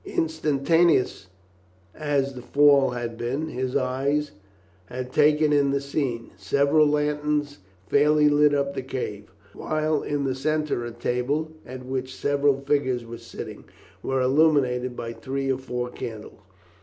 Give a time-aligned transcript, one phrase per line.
[0.03, 1.27] Instantaneous
[1.93, 4.31] as the fall had been, his eyes
[4.87, 6.31] had taken in the scene.
[6.37, 12.15] Several lanterns faintly lit up the cave; while in the centre a table, at which
[12.15, 13.63] several figures were sitting,
[14.01, 16.39] was illuminated by three or four candles.